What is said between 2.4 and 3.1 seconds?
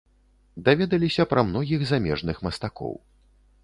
мастакоў.